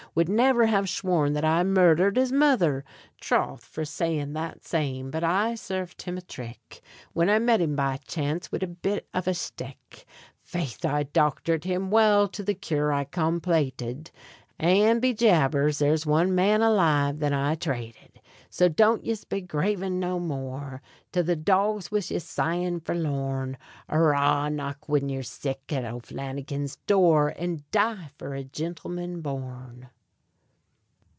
Would 0.13 0.27
niver 0.27 0.65
have 0.65 0.87
shworn 0.89 1.31
that 1.35 1.45
I 1.45 1.63
murdhered 1.63 2.17
his 2.17 2.33
mither. 2.33 2.83
Troth, 3.21 3.63
for 3.63 3.85
sayin' 3.85 4.33
that 4.33 4.65
same, 4.65 5.09
but 5.09 5.23
I 5.23 5.55
served 5.55 6.01
him 6.01 6.17
a 6.17 6.21
thrick, 6.21 6.81
Whin 7.13 7.29
I 7.29 7.39
met 7.39 7.61
him 7.61 7.77
by 7.77 7.95
chance 8.07 8.51
wid 8.51 8.61
a 8.61 8.67
bit 8.67 9.07
av 9.15 9.25
a 9.29 9.33
shtick. 9.33 10.03
Faith, 10.43 10.83
I 10.83 11.05
dochthered 11.05 11.63
him 11.63 11.91
well 11.91 12.27
till 12.27 12.43
the 12.43 12.53
cure 12.53 12.91
I 12.91 13.05
complated, 13.05 14.11
And, 14.59 15.01
be 15.01 15.13
jabers! 15.13 15.79
there's 15.79 16.05
one 16.05 16.35
man 16.35 16.61
alive 16.61 17.19
that 17.19 17.31
I 17.31 17.55
thrated! 17.55 18.19
So 18.49 18.67
don't 18.67 19.05
yez 19.05 19.23
be 19.23 19.39
gravin' 19.39 19.97
no 20.01 20.19
more; 20.19 20.81
To 21.13 21.23
the 21.23 21.37
dogs 21.37 21.89
wid 21.89 22.11
yez 22.11 22.25
sighin' 22.25 22.81
forlorn! 22.81 23.57
Arrah! 23.87 24.49
knock 24.49 24.87
whin 24.87 25.07
ye're 25.07 25.23
sick 25.23 25.71
at 25.71 25.85
O'Flannigan's 25.85 26.75
door, 26.85 27.29
And 27.29 27.69
die 27.71 28.11
for 28.17 28.35
a 28.35 28.43
gintleman 28.43 29.21
born! 29.21 29.87